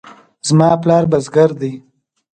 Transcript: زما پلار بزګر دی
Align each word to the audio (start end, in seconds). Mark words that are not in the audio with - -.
زما 0.47 0.69
پلار 0.81 1.03
بزګر 1.11 1.49
دی 1.59 1.73